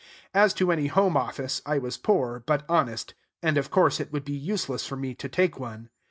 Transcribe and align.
As 0.33 0.55
to 0.55 0.71
any 0.71 0.87
home 0.87 1.15
office, 1.15 1.61
I 1.63 1.77
was 1.77 1.95
poor, 1.99 2.39
but 2.43 2.65
honest; 2.67 3.13
and, 3.43 3.55
of 3.55 3.69
course, 3.69 3.99
it 3.99 4.11
would 4.11 4.25
be 4.25 4.33
useless 4.33 4.83
for 4.87 4.95
me 4.95 5.13
to 5.13 5.29
take 5.29 5.59
one. 5.59 5.89